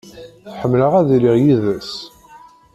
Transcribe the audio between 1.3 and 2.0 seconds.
yid-s.